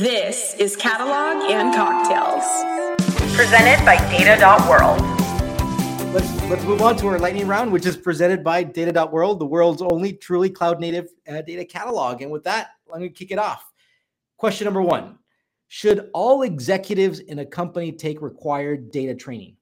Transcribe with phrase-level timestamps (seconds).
[0.00, 2.42] This is Catalog and Cocktails.
[3.36, 4.98] Presented by Data.World.
[6.14, 9.82] Let's, let's move on to our lightning round, which is presented by Data.World, the world's
[9.82, 12.22] only truly cloud native uh, data catalog.
[12.22, 13.70] And with that, let me kick it off.
[14.38, 15.18] Question number one
[15.68, 19.58] Should all executives in a company take required data training?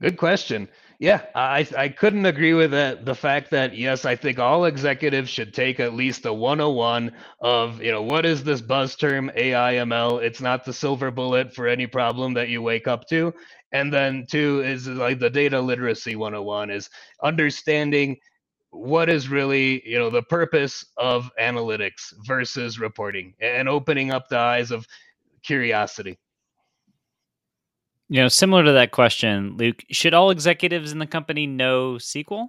[0.00, 0.68] Good question.
[1.00, 3.04] Yeah, I I couldn't agree with that.
[3.04, 7.80] The fact that yes, I think all executives should take at least a 101 of
[7.80, 10.22] you know what is this buzz term AIML?
[10.24, 13.32] It's not the silver bullet for any problem that you wake up to.
[13.72, 16.90] And then two is like the data literacy 101 is
[17.22, 18.16] understanding
[18.70, 24.38] what is really you know the purpose of analytics versus reporting and opening up the
[24.38, 24.84] eyes of
[25.44, 26.18] curiosity.
[28.08, 32.48] You know, similar to that question, Luke, should all executives in the company know SQL?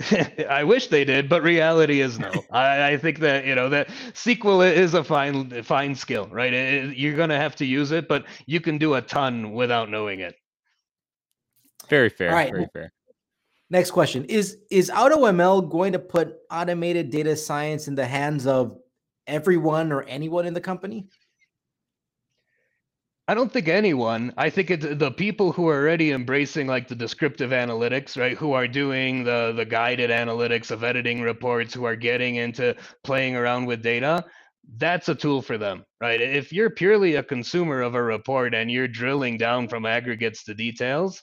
[0.48, 2.32] I wish they did, but reality is no.
[2.50, 6.52] I, I, think that you know that SQL is a fine fine skill, right?
[6.52, 9.90] It, you're going to have to use it, but you can do a ton without
[9.90, 10.36] knowing it.
[11.88, 12.30] Very fair.
[12.30, 12.52] All right.
[12.52, 12.92] Very fair.
[13.68, 18.78] Next question is is AutoML going to put automated data science in the hands of
[19.26, 21.08] everyone or anyone in the company?
[23.30, 24.34] I don't think anyone.
[24.36, 28.36] I think it's the people who are already embracing like the descriptive analytics, right?
[28.36, 33.36] Who are doing the the guided analytics of editing reports, who are getting into playing
[33.36, 34.24] around with data.
[34.78, 36.20] That's a tool for them, right?
[36.20, 40.54] If you're purely a consumer of a report and you're drilling down from aggregates to
[40.54, 41.22] details,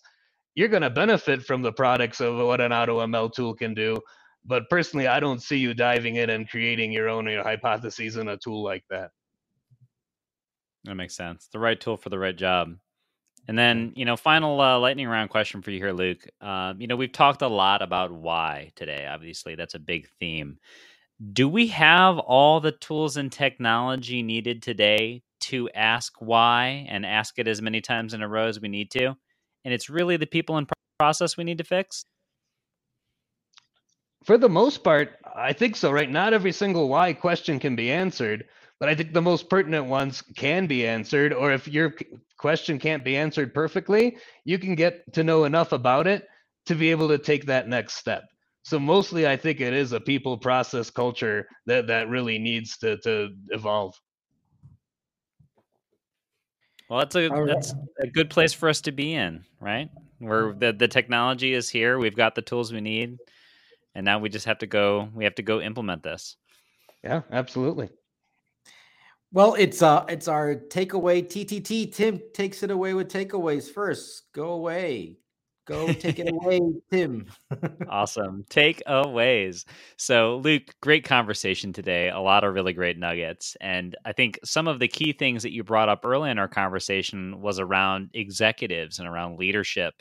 [0.55, 3.97] you're going to benefit from the products of what an AutoML tool can do.
[4.45, 8.37] But personally, I don't see you diving in and creating your own hypotheses in a
[8.37, 9.11] tool like that.
[10.87, 11.49] That makes sense.
[11.51, 12.77] The right tool for the right job.
[13.49, 16.25] And then, you know, final uh, lightning round question for you here, Luke.
[16.41, 19.05] Uh, you know, we've talked a lot about why today.
[19.05, 20.57] Obviously, that's a big theme.
[21.33, 27.37] Do we have all the tools and technology needed today to ask why and ask
[27.39, 29.15] it as many times in a row as we need to?
[29.65, 30.69] And it's really the people and
[30.99, 32.05] process we need to fix?
[34.27, 36.09] For the most part, I think so, right?
[36.09, 38.45] Not every single why question can be answered
[38.79, 41.33] but I think the most pertinent ones can be answered.
[41.33, 41.95] Or if your
[42.37, 46.27] question can't be answered perfectly, you can get to know enough about it
[46.67, 48.23] to be able to take that next step.
[48.63, 52.97] So mostly, I think it is a people process culture that that really needs to
[52.97, 53.95] to evolve.
[56.89, 59.89] Well, that's a that's a good place for us to be in, right?
[60.19, 63.17] Where the the technology is here, we've got the tools we need,
[63.97, 65.09] and now we just have to go.
[65.13, 66.37] We have to go implement this.
[67.03, 67.89] Yeah, absolutely.
[69.33, 71.93] Well, it's uh it's our takeaway TTT.
[71.93, 74.31] Tim takes it away with takeaways first.
[74.33, 75.17] Go away.
[75.65, 77.25] Go take it away, Tim.
[77.89, 78.45] awesome.
[78.49, 79.65] Takeaways.
[79.97, 82.09] So, Luke, great conversation today.
[82.09, 83.57] A lot of really great nuggets.
[83.59, 86.47] And I think some of the key things that you brought up early in our
[86.47, 89.95] conversation was around executives and around leadership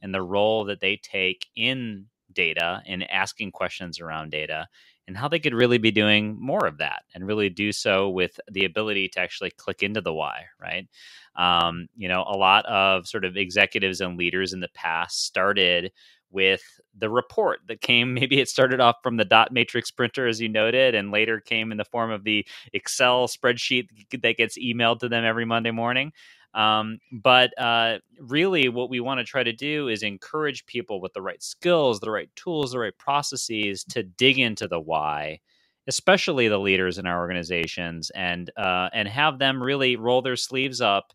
[0.00, 4.68] and the role that they take in data and asking questions around data
[5.08, 8.38] and how they could really be doing more of that and really do so with
[8.50, 10.88] the ability to actually click into the why, right?
[11.34, 15.92] Um, you know, a lot of sort of executives and leaders in the past started
[16.32, 16.62] with
[16.96, 20.48] the report that came maybe it started off from the dot matrix printer as you
[20.48, 23.86] noted and later came in the form of the excel spreadsheet
[24.22, 26.12] that gets emailed to them every monday morning
[26.54, 31.12] um, but uh, really, what we want to try to do is encourage people with
[31.14, 35.40] the right skills, the right tools, the right processes to dig into the why,
[35.86, 40.80] especially the leaders in our organizations, and uh, and have them really roll their sleeves
[40.80, 41.12] up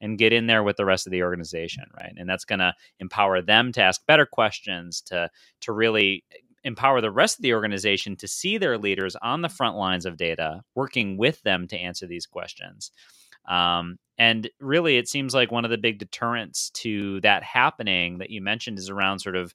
[0.00, 2.14] and get in there with the rest of the organization, right?
[2.16, 5.28] And that's going to empower them to ask better questions, to
[5.60, 6.24] to really
[6.64, 10.16] empower the rest of the organization to see their leaders on the front lines of
[10.16, 12.90] data, working with them to answer these questions.
[13.48, 18.30] Um, and really, it seems like one of the big deterrents to that happening that
[18.30, 19.54] you mentioned is around sort of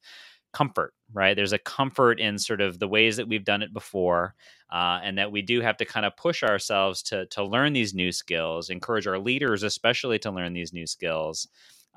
[0.53, 1.35] comfort, right?
[1.35, 4.35] There's a comfort in sort of the ways that we've done it before,
[4.71, 7.93] uh, and that we do have to kind of push ourselves to to learn these
[7.93, 11.47] new skills, encourage our leaders especially to learn these new skills,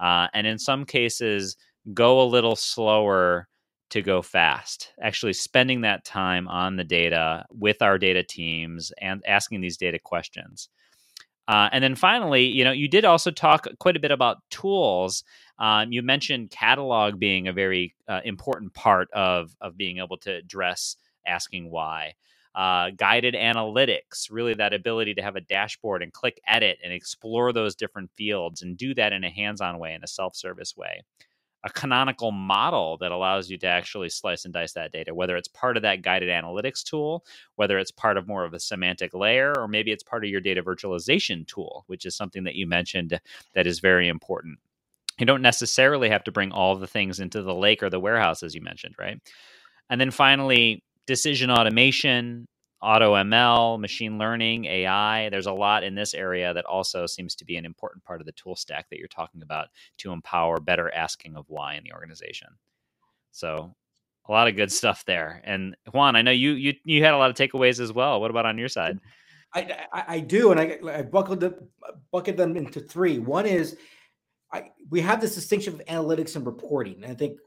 [0.00, 1.56] uh, and in some cases
[1.94, 3.48] go a little slower
[3.90, 4.92] to go fast.
[5.00, 9.98] Actually, spending that time on the data with our data teams and asking these data
[9.98, 10.68] questions.
[11.48, 15.22] Uh, and then finally, you know, you did also talk quite a bit about tools.
[15.58, 20.34] Um, you mentioned catalog being a very uh, important part of of being able to
[20.34, 20.96] address
[21.26, 22.14] asking why.
[22.54, 27.52] Uh, guided analytics, really that ability to have a dashboard and click edit and explore
[27.52, 31.02] those different fields and do that in a hands-on way, in a self-service way.
[31.64, 35.48] A canonical model that allows you to actually slice and dice that data, whether it's
[35.48, 37.24] part of that guided analytics tool,
[37.56, 40.40] whether it's part of more of a semantic layer, or maybe it's part of your
[40.40, 43.20] data virtualization tool, which is something that you mentioned
[43.54, 44.58] that is very important.
[45.18, 48.42] You don't necessarily have to bring all the things into the lake or the warehouse,
[48.42, 49.18] as you mentioned, right?
[49.88, 52.46] And then finally, decision automation,
[52.82, 55.28] auto ML, machine learning, AI.
[55.28, 58.26] There's a lot in this area that also seems to be an important part of
[58.26, 59.68] the tool stack that you're talking about
[59.98, 62.48] to empower better asking of why in the organization.
[63.32, 63.74] So
[64.28, 64.74] a lot of good mm-hmm.
[64.74, 65.42] stuff there.
[65.44, 68.20] And Juan, I know you you you had a lot of takeaways as well.
[68.20, 68.98] What about on your side?
[69.54, 71.54] I, I, I do, and I, I buckled them,
[72.12, 73.18] bucket them into three.
[73.18, 73.76] One is
[74.52, 77.02] I, we have this distinction of analytics and reporting.
[77.02, 77.38] And I think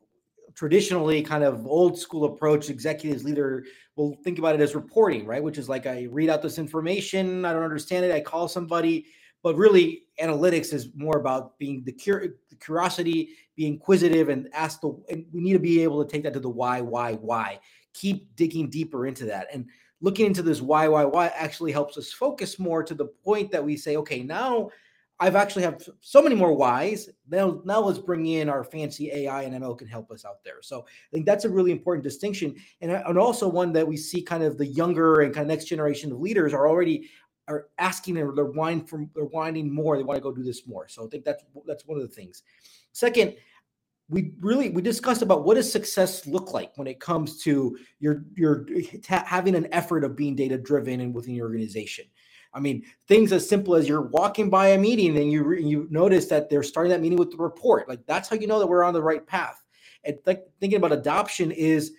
[0.56, 3.66] traditionally kind of old school approach executives leader
[3.96, 5.44] will think about it as reporting right?
[5.44, 9.06] Which is like i read out this information i don't understand it i call somebody.
[9.42, 14.82] But really analytics is more about being the, cur- the curiosity be inquisitive and ask
[14.82, 17.60] the and we need to be able to take that to the why why why.
[17.94, 19.48] Keep digging deeper into that.
[19.54, 19.66] And
[20.02, 23.64] looking into this why why why actually helps us focus more to the point that
[23.64, 24.70] we say okay now
[25.22, 27.10] I've actually have so many more whys.
[27.30, 30.62] Now, now let's bring in our fancy AI and ML can help us out there.
[30.62, 34.22] So I think that's a really important distinction, and, and also one that we see
[34.22, 37.10] kind of the younger and kind of next generation of leaders are already
[37.50, 39.98] are asking or they're whining from they're whining more.
[39.98, 40.88] They want to go do this more.
[40.88, 42.44] So I think that's that's one of the things.
[42.94, 43.36] Second,
[44.08, 48.24] we really we discussed about what does success look like when it comes to your
[48.36, 48.68] your
[49.04, 52.06] having an effort of being data driven and within your organization
[52.54, 55.88] I mean, things as simple as you're walking by a meeting and you re- you
[55.90, 57.88] notice that they're starting that meeting with the report.
[57.88, 59.64] Like that's how you know that we're on the right path.
[60.04, 61.94] And th- thinking about adoption is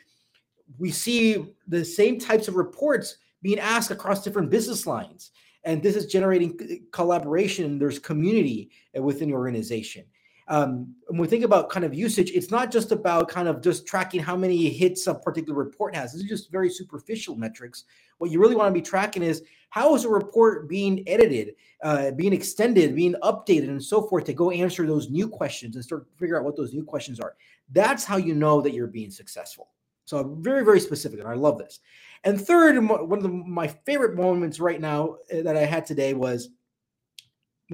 [0.79, 5.31] we see the same types of reports being asked across different business lines,
[5.64, 7.79] and this is generating collaboration.
[7.79, 10.05] There's community within the organization.
[10.49, 13.87] Um, when we think about kind of usage, it's not just about kind of just
[13.87, 16.13] tracking how many hits a particular report has.
[16.13, 17.85] This is just very superficial metrics.
[18.19, 22.11] What you really want to be tracking is how is a report being edited, uh,
[22.13, 26.07] being extended, being updated, and so forth to go answer those new questions and start
[26.19, 27.37] figure out what those new questions are.
[27.71, 29.71] That's how you know that you're being successful.
[30.05, 31.79] So very, very specific, and I love this.
[32.25, 36.15] And third, one of the, my favorite moments right now uh, that I had today
[36.15, 36.51] was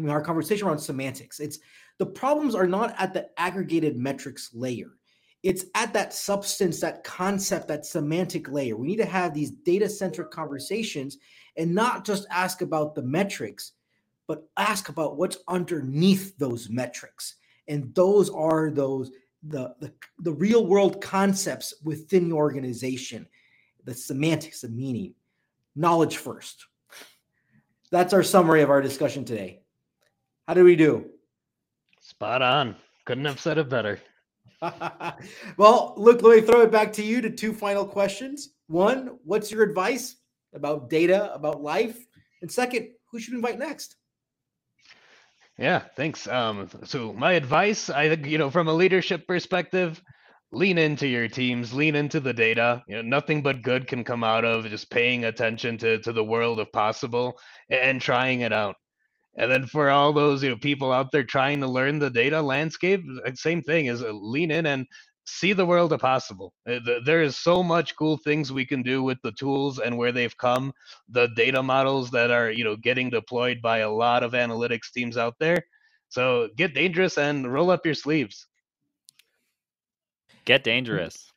[0.07, 1.41] our conversation around semantics.
[1.41, 1.59] It's
[1.99, 4.93] the problems are not at the aggregated metrics layer.
[5.43, 8.77] It's at that substance, that concept, that semantic layer.
[8.77, 11.19] We need to have these data centric conversations
[11.57, 13.73] and not just ask about the metrics,
[14.27, 17.37] but ask about what's underneath those metrics.
[17.69, 19.13] And those are those
[19.49, 23.29] the, the, the real world concepts within the organization,
[23.85, 25.15] the semantics, the meaning,
[25.77, 26.67] knowledge first.
[27.91, 29.61] That's our summary of our discussion today.
[30.49, 31.07] How do we do?
[32.17, 32.77] Spot on.
[33.05, 34.01] Couldn't have said it better.
[35.59, 38.55] well, look, let me throw it back to you to two final questions.
[38.69, 40.17] One, what's your advice
[40.55, 41.99] about data, about life?
[42.41, 43.97] And second, who should invite next?
[45.59, 46.27] Yeah, thanks.
[46.27, 50.03] Um, so my advice, I think, you know, from a leadership perspective,
[50.53, 52.83] lean into your teams, lean into the data.
[52.89, 56.25] You know, nothing but good can come out of just paying attention to to the
[56.25, 58.77] world of possible and trying it out.
[59.39, 62.41] And then for all those you know people out there trying to learn the data
[62.41, 63.03] landscape,
[63.35, 64.87] same thing is uh, lean in and
[65.27, 66.55] see the world of possible.
[66.69, 70.13] Uh, there is so much cool things we can do with the tools and where
[70.13, 70.73] they've come,
[71.09, 75.17] the data models that are you know getting deployed by a lot of analytics teams
[75.17, 75.63] out there.
[76.09, 78.47] So get dangerous and roll up your sleeves.
[80.45, 81.33] Get dangerous.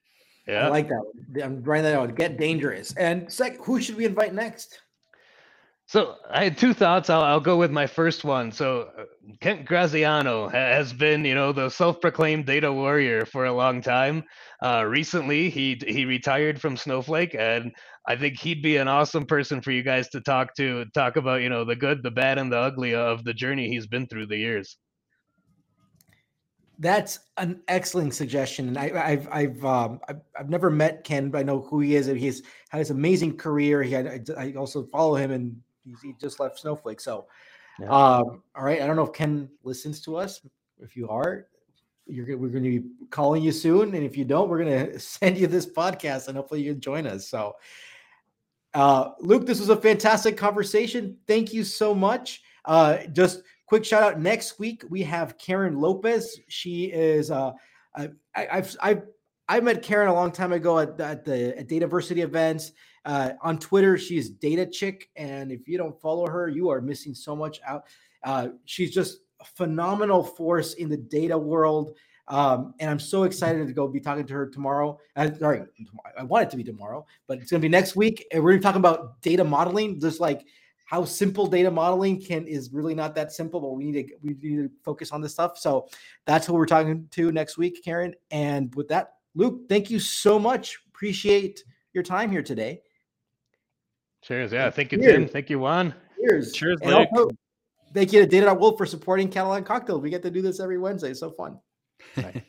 [0.47, 1.43] Yeah, I like that.
[1.43, 2.15] I'm writing that out.
[2.15, 2.93] Get dangerous.
[2.95, 4.79] And sec, who should we invite next?
[5.89, 7.09] So I had two thoughts.
[7.09, 8.51] I'll, I'll go with my first one.
[8.51, 9.05] So uh,
[9.41, 14.23] Kent Graziano has been, you know, the self-proclaimed data warrior for a long time.
[14.61, 17.71] Uh, recently, he he retired from Snowflake, and
[18.07, 21.41] I think he'd be an awesome person for you guys to talk to, talk about,
[21.41, 24.27] you know, the good, the bad, and the ugly of the journey he's been through
[24.27, 24.77] the years.
[26.77, 31.39] That's an excellent suggestion, and I, have I've um, I've, I've never met Ken, but
[31.39, 32.05] I know who he is.
[32.05, 33.81] He's had this amazing career.
[33.81, 35.59] He had I also follow him and
[36.01, 36.99] he just left Snowflake.
[36.99, 37.27] So,
[37.79, 37.87] yeah.
[37.87, 38.81] um, all right.
[38.81, 40.41] I don't know if Ken listens to us.
[40.81, 41.47] If you are,
[42.05, 44.99] you're we're going to be calling you soon, and if you don't, we're going to
[44.99, 47.27] send you this podcast, and hopefully you can join us.
[47.27, 47.55] So,
[48.73, 51.17] uh, Luke, this was a fantastic conversation.
[51.27, 52.41] Thank you so much.
[52.65, 54.19] Uh, just quick shout out.
[54.19, 56.39] Next week we have Karen Lopez.
[56.47, 57.51] She is uh,
[57.95, 59.03] I, I've I've
[59.47, 62.71] I met Karen a long time ago at, at the at Dataversity events.
[63.05, 67.13] Uh, on Twitter, she's Data Chick, and if you don't follow her, you are missing
[67.13, 67.85] so much out.
[68.23, 71.95] Uh, she's just a phenomenal force in the data world.
[72.27, 74.99] Um, and I'm so excited to go be talking to her tomorrow.
[75.15, 75.63] Uh, sorry,
[76.17, 78.27] I want it to be tomorrow, but it's going to be next week.
[78.31, 80.45] And we're going to talk about data modeling, just like
[80.85, 84.35] how simple data modeling can is really not that simple, but we need to we
[84.41, 85.57] need to focus on this stuff.
[85.57, 85.87] So
[86.25, 88.13] that's who we're talking to next week, Karen.
[88.31, 90.79] And with that, Luke, thank you so much.
[90.87, 91.63] Appreciate
[91.93, 92.81] your time here today.
[94.29, 94.51] Cheers.
[94.51, 94.69] Yeah.
[94.69, 95.13] Thank you, Cheers.
[95.13, 95.27] Tim.
[95.27, 95.91] Thank you, Juan.
[96.21, 96.53] Cheers.
[96.53, 97.07] Cheers, And Luke.
[97.13, 97.29] also,
[97.95, 100.03] thank you to Data.World for supporting Catalog and Cocktails.
[100.03, 101.15] We get to do this every Wednesday.
[101.15, 101.57] So fun.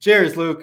[0.00, 0.58] Cheers, Luke.